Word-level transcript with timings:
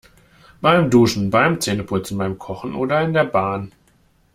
Beim 0.61 0.89
Duschen, 0.89 1.29
beim 1.29 1.61
Zähneputzen, 1.61 2.17
beim 2.17 2.39
Kochen 2.39 2.73
oder 2.73 3.03
in 3.03 3.13
der 3.13 3.23
Bahn. 3.23 3.71